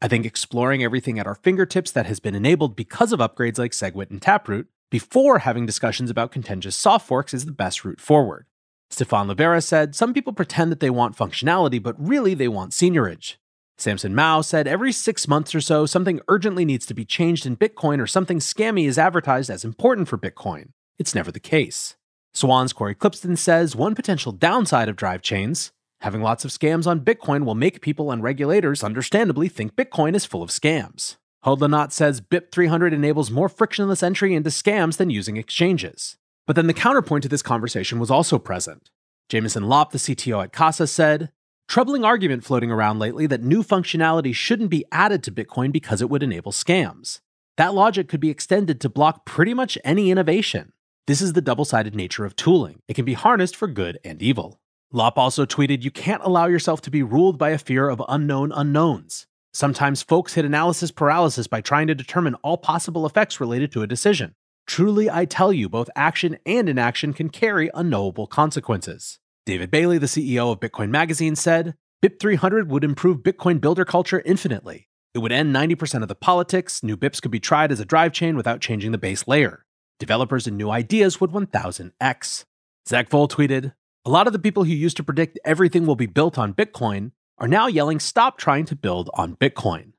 I 0.00 0.06
think 0.06 0.24
exploring 0.24 0.84
everything 0.84 1.18
at 1.18 1.26
our 1.26 1.34
fingertips 1.34 1.90
that 1.90 2.06
has 2.06 2.20
been 2.20 2.36
enabled 2.36 2.76
because 2.76 3.12
of 3.12 3.18
upgrades 3.18 3.58
like 3.58 3.72
SegWit 3.72 4.10
and 4.10 4.22
Taproot, 4.22 4.68
before 4.90 5.40
having 5.40 5.66
discussions 5.66 6.08
about 6.08 6.30
contentious 6.30 6.76
soft 6.76 7.06
forks, 7.06 7.34
is 7.34 7.46
the 7.46 7.52
best 7.52 7.84
route 7.84 8.00
forward. 8.00 8.46
Stephan 8.90 9.26
Livera 9.26 9.62
said, 9.62 9.96
Some 9.96 10.14
people 10.14 10.32
pretend 10.32 10.70
that 10.70 10.78
they 10.78 10.88
want 10.88 11.16
functionality, 11.16 11.82
but 11.82 11.96
really 11.98 12.34
they 12.34 12.48
want 12.48 12.72
seigniorage. 12.72 13.36
Samson 13.76 14.14
Mow 14.14 14.40
said, 14.40 14.68
Every 14.68 14.92
six 14.92 15.26
months 15.26 15.52
or 15.52 15.60
so, 15.60 15.84
something 15.84 16.20
urgently 16.28 16.64
needs 16.64 16.86
to 16.86 16.94
be 16.94 17.04
changed 17.04 17.44
in 17.44 17.56
Bitcoin 17.56 18.00
or 18.00 18.06
something 18.06 18.38
scammy 18.38 18.86
is 18.86 18.98
advertised 18.98 19.50
as 19.50 19.64
important 19.64 20.08
for 20.08 20.16
Bitcoin. 20.16 20.68
It's 20.98 21.14
never 21.14 21.32
the 21.32 21.40
case. 21.40 21.96
Swan's 22.32 22.72
Cory 22.72 22.94
Klippsten 22.94 23.36
says, 23.36 23.74
One 23.74 23.96
potential 23.96 24.30
downside 24.30 24.88
of 24.88 24.96
drive 24.96 25.22
chains 25.22 25.72
Having 26.00 26.22
lots 26.22 26.44
of 26.44 26.52
scams 26.52 26.86
on 26.86 27.00
Bitcoin 27.00 27.44
will 27.44 27.56
make 27.56 27.80
people 27.80 28.12
and 28.12 28.22
regulators 28.22 28.84
understandably 28.84 29.48
think 29.48 29.74
Bitcoin 29.74 30.14
is 30.14 30.24
full 30.24 30.42
of 30.42 30.50
scams. 30.50 31.16
Hodlonaut 31.44 31.90
says 31.90 32.20
BIP300 32.20 32.92
enables 32.92 33.30
more 33.30 33.48
frictionless 33.48 34.02
entry 34.02 34.34
into 34.34 34.50
scams 34.50 34.96
than 34.96 35.10
using 35.10 35.36
exchanges. 35.36 36.16
But 36.46 36.56
then 36.56 36.68
the 36.68 36.74
counterpoint 36.74 37.22
to 37.24 37.28
this 37.28 37.42
conversation 37.42 37.98
was 37.98 38.10
also 38.10 38.38
present. 38.38 38.90
Jameson 39.28 39.64
Lopp, 39.64 39.90
the 39.90 39.98
CTO 39.98 40.42
at 40.42 40.52
Casa, 40.52 40.86
said, 40.86 41.30
Troubling 41.68 42.04
argument 42.04 42.44
floating 42.44 42.70
around 42.70 42.98
lately 42.98 43.26
that 43.26 43.42
new 43.42 43.62
functionality 43.62 44.34
shouldn't 44.34 44.70
be 44.70 44.86
added 44.90 45.22
to 45.24 45.32
Bitcoin 45.32 45.70
because 45.70 46.00
it 46.00 46.08
would 46.08 46.22
enable 46.22 46.50
scams. 46.50 47.20
That 47.58 47.74
logic 47.74 48.08
could 48.08 48.20
be 48.20 48.30
extended 48.30 48.80
to 48.80 48.88
block 48.88 49.26
pretty 49.26 49.52
much 49.52 49.76
any 49.84 50.10
innovation. 50.10 50.72
This 51.06 51.20
is 51.20 51.34
the 51.34 51.42
double 51.42 51.66
sided 51.66 51.94
nature 51.94 52.24
of 52.24 52.36
tooling. 52.36 52.80
It 52.88 52.94
can 52.94 53.04
be 53.04 53.12
harnessed 53.14 53.54
for 53.54 53.68
good 53.68 53.98
and 54.02 54.22
evil. 54.22 54.60
Lopp 54.90 55.18
also 55.18 55.44
tweeted, 55.44 55.82
You 55.82 55.90
can't 55.90 56.22
allow 56.24 56.46
yourself 56.46 56.80
to 56.82 56.90
be 56.90 57.02
ruled 57.02 57.36
by 57.36 57.50
a 57.50 57.58
fear 57.58 57.90
of 57.90 58.02
unknown 58.08 58.52
unknowns. 58.52 59.26
Sometimes 59.52 60.02
folks 60.02 60.34
hit 60.34 60.44
analysis 60.44 60.90
paralysis 60.90 61.46
by 61.46 61.60
trying 61.60 61.88
to 61.88 61.94
determine 61.94 62.36
all 62.36 62.56
possible 62.56 63.04
effects 63.04 63.40
related 63.40 63.70
to 63.72 63.82
a 63.82 63.86
decision. 63.86 64.34
Truly, 64.66 65.10
I 65.10 65.24
tell 65.26 65.52
you, 65.52 65.68
both 65.68 65.90
action 65.94 66.38
and 66.46 66.68
inaction 66.68 67.12
can 67.12 67.28
carry 67.28 67.70
unknowable 67.74 68.26
consequences. 68.26 69.18
David 69.44 69.70
Bailey, 69.70 69.98
the 69.98 70.06
CEO 70.06 70.52
of 70.52 70.60
Bitcoin 70.60 70.90
Magazine, 70.90 71.36
said 71.36 71.74
BIP300 72.02 72.68
would 72.68 72.84
improve 72.84 73.18
Bitcoin 73.18 73.60
builder 73.60 73.84
culture 73.84 74.22
infinitely. 74.24 74.88
It 75.14 75.18
would 75.18 75.32
end 75.32 75.54
90% 75.54 76.02
of 76.02 76.08
the 76.08 76.14
politics, 76.14 76.82
new 76.82 76.96
BIPs 76.96 77.20
could 77.20 77.30
be 77.30 77.40
tried 77.40 77.72
as 77.72 77.80
a 77.80 77.84
drive 77.84 78.12
chain 78.12 78.36
without 78.36 78.60
changing 78.60 78.92
the 78.92 78.98
base 78.98 79.26
layer. 79.26 79.64
Developers 79.98 80.46
and 80.46 80.56
new 80.56 80.70
ideas 80.70 81.20
would 81.20 81.30
1000x. 81.30 82.44
Zack 82.88 83.08
Voell 83.08 83.28
tweeted, 83.28 83.72
A 84.08 84.16
lot 84.18 84.26
of 84.26 84.32
the 84.32 84.38
people 84.38 84.64
who 84.64 84.72
used 84.72 84.96
to 84.96 85.04
predict 85.04 85.38
everything 85.44 85.84
will 85.84 85.94
be 85.94 86.06
built 86.06 86.38
on 86.38 86.54
Bitcoin 86.54 87.10
are 87.36 87.46
now 87.46 87.66
yelling, 87.66 88.00
Stop 88.00 88.38
trying 88.38 88.64
to 88.64 88.74
build 88.74 89.10
on 89.12 89.36
Bitcoin. 89.36 89.92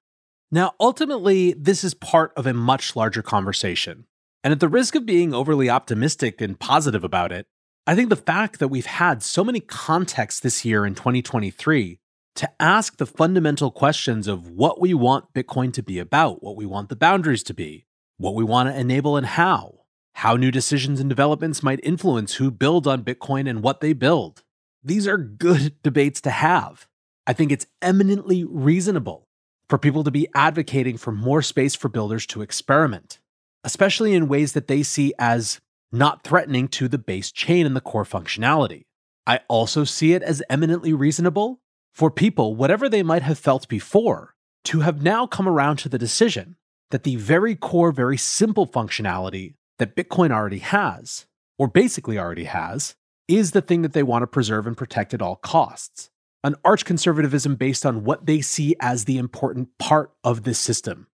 Now, 0.52 0.74
ultimately, 0.80 1.54
this 1.54 1.84
is 1.84 1.94
part 1.94 2.34
of 2.36 2.48
a 2.48 2.54
much 2.56 2.96
larger 2.96 3.22
conversation. 3.22 4.08
And 4.44 4.52
at 4.52 4.62
the 4.62 4.68
risk 4.68 4.96
of 4.96 5.06
being 5.06 5.32
overly 5.32 5.70
optimistic 5.70 6.42
and 6.42 6.60
positive 6.60 7.04
about 7.04 7.32
it, 7.32 7.46
I 7.86 7.94
think 7.94 8.10
the 8.10 8.16
fact 8.16 8.58
that 8.58 8.70
we've 8.70 8.88
had 8.88 9.22
so 9.22 9.44
many 9.44 9.60
contexts 9.60 10.40
this 10.40 10.66
year 10.66 10.88
in 10.88 10.96
2023 10.96 12.00
to 12.38 12.52
ask 12.60 12.98
the 12.98 13.06
fundamental 13.06 13.70
questions 13.70 14.28
of 14.28 14.50
what 14.50 14.82
we 14.82 14.96
want 14.96 15.36
Bitcoin 15.36 15.72
to 15.74 15.84
be 15.84 16.00
about, 16.00 16.42
what 16.42 16.56
we 16.56 16.66
want 16.66 16.90
the 16.90 16.96
boundaries 16.96 17.44
to 17.44 17.54
be, 17.54 17.86
what 18.18 18.34
we 18.34 18.44
want 18.44 18.70
to 18.70 18.76
enable 18.76 19.18
and 19.18 19.28
how, 19.28 19.79
how 20.14 20.36
new 20.36 20.52
decisions 20.52 21.00
and 21.00 21.10
developments 21.10 21.64
might 21.64 21.80
influence 21.84 22.36
who 22.36 22.52
build 22.52 22.88
on 22.88 23.04
Bitcoin 23.04 23.50
and 23.50 23.64
what 23.64 23.82
they 23.82 23.94
build. 23.94 24.44
These 24.84 25.08
are 25.08 25.18
good 25.18 25.76
debates 25.84 26.22
to 26.22 26.32
have. 26.32 26.88
I 27.26 27.34
think 27.34 27.52
it's 27.52 27.68
eminently 27.82 28.44
reasonable 28.44 29.28
for 29.70 29.78
people 29.78 30.04
to 30.04 30.12
be 30.12 30.28
advocating 30.34 30.98
for 30.98 31.12
more 31.12 31.42
space 31.42 31.76
for 31.76 31.90
builders 31.90 32.26
to 32.28 32.42
experiment, 32.42 33.20
especially 33.64 34.14
in 34.14 34.28
ways 34.28 34.54
that 34.54 34.68
they 34.68 34.84
see 34.84 35.14
as 35.20 35.60
not 35.92 36.24
threatening 36.24 36.68
to 36.68 36.88
the 36.88 36.98
base 36.98 37.32
chain 37.32 37.66
and 37.66 37.76
the 37.76 37.82
core 37.82 38.04
functionality. 38.04 38.84
I 39.28 39.42
also 39.48 39.84
see 39.84 40.14
it 40.14 40.24
as 40.24 40.42
eminently 40.50 40.92
reasonable 40.92 41.62
for 41.94 42.10
people, 42.10 42.56
whatever 42.56 42.90
they 42.90 43.04
might 43.04 43.22
have 43.22 43.38
felt 43.38 43.68
before, 43.68 44.36
to 44.66 44.80
have 44.80 45.04
now 45.04 45.28
come 45.28 45.48
around 45.48 45.78
to 45.78 45.90
the 45.90 45.98
decision 45.98 46.56
that 46.92 47.04
the 47.04 47.16
very 47.16 47.56
core, 47.56 47.92
very 47.92 48.18
simple 48.18 48.66
functionality 48.66 49.54
that 49.80 49.96
Bitcoin 49.96 50.32
already 50.32 50.60
has, 50.60 51.26
or 51.58 51.68
basically 51.68 52.20
already 52.20 52.46
has, 52.46 52.96
is 53.28 53.52
the 53.52 53.62
thing 53.62 53.82
that 53.82 53.94
they 53.94 54.04
want 54.04 54.24
to 54.24 54.28
preserve 54.28 54.68
and 54.68 54.78
protect 54.78 55.14
at 55.14 55.22
all 55.22 55.36
costs 55.36 56.10
an 56.44 56.56
arch 56.64 56.86
conservatism 56.86 57.56
based 57.56 57.86
on 57.86 58.04
what 58.04 58.26
they 58.26 58.42
see 58.42 58.76
as 58.80 59.06
the 59.06 59.18
important 59.18 59.70
part 59.78 60.12
of 60.24 60.44
this 60.44 60.60
system. 60.60 61.08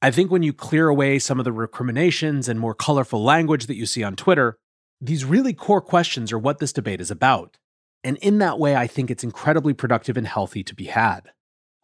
I 0.00 0.10
think 0.10 0.30
when 0.30 0.42
you 0.42 0.52
clear 0.52 0.88
away 0.88 1.20
some 1.20 1.38
of 1.38 1.44
the 1.44 1.52
recriminations 1.52 2.48
and 2.48 2.58
more 2.58 2.74
colorful 2.74 3.22
language 3.22 3.66
that 3.66 3.76
you 3.76 3.86
see 3.86 4.02
on 4.02 4.16
Twitter, 4.16 4.56
these 5.00 5.24
really 5.24 5.52
core 5.52 5.80
questions 5.80 6.32
are 6.32 6.38
what 6.38 6.58
this 6.58 6.72
debate 6.72 7.00
is 7.00 7.10
about. 7.10 7.58
And 8.02 8.16
in 8.16 8.38
that 8.38 8.58
way, 8.58 8.74
I 8.74 8.88
think 8.88 9.10
it's 9.10 9.22
incredibly 9.22 9.74
productive 9.74 10.16
and 10.16 10.26
healthy 10.26 10.64
to 10.64 10.74
be 10.74 10.86
had. 10.86 11.30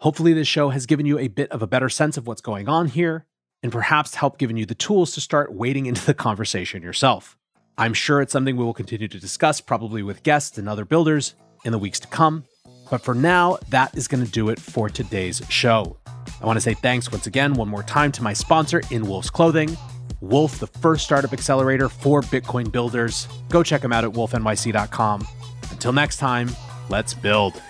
Hopefully, 0.00 0.33
this 0.33 0.49
show 0.49 0.71
has 0.71 0.87
given 0.87 1.07
you 1.07 1.18
a 1.18 1.28
bit 1.28 1.50
of 1.52 1.62
a 1.62 1.66
better 1.68 1.88
sense 1.88 2.16
of 2.16 2.26
what's 2.26 2.40
going 2.40 2.68
on 2.68 2.88
here, 2.88 3.26
and 3.62 3.72
perhaps 3.72 4.14
help 4.14 4.38
given 4.38 4.56
you 4.56 4.66
the 4.66 4.74
tools 4.74 5.12
to 5.12 5.20
start 5.20 5.52
wading 5.52 5.86
into 5.86 6.04
the 6.04 6.14
conversation 6.14 6.82
yourself. 6.82 7.36
I'm 7.76 7.94
sure 7.94 8.20
it's 8.20 8.32
something 8.32 8.56
we 8.56 8.64
will 8.64 8.74
continue 8.74 9.08
to 9.08 9.20
discuss, 9.20 9.60
probably 9.60 10.02
with 10.02 10.22
guests 10.22 10.58
and 10.58 10.68
other 10.68 10.84
builders, 10.84 11.34
in 11.64 11.72
the 11.72 11.78
weeks 11.78 12.00
to 12.00 12.08
come. 12.08 12.44
But 12.90 13.02
for 13.02 13.14
now, 13.14 13.58
that 13.68 13.96
is 13.96 14.08
going 14.08 14.24
to 14.24 14.30
do 14.30 14.48
it 14.48 14.58
for 14.58 14.88
today's 14.88 15.42
show. 15.48 15.98
I 16.40 16.46
want 16.46 16.56
to 16.56 16.60
say 16.60 16.74
thanks 16.74 17.10
once 17.10 17.26
again, 17.26 17.54
one 17.54 17.68
more 17.68 17.82
time, 17.82 18.12
to 18.12 18.22
my 18.22 18.32
sponsor, 18.32 18.82
In 18.90 19.06
Wolf's 19.06 19.30
Clothing. 19.30 19.76
Wolf, 20.20 20.58
the 20.58 20.66
first 20.66 21.04
startup 21.04 21.32
accelerator 21.32 21.88
for 21.88 22.22
Bitcoin 22.22 22.72
builders. 22.72 23.28
Go 23.48 23.62
check 23.62 23.82
them 23.82 23.92
out 23.92 24.04
at 24.04 24.10
wolfnyc.com. 24.10 25.26
Until 25.70 25.92
next 25.92 26.16
time, 26.16 26.50
let's 26.88 27.14
build. 27.14 27.62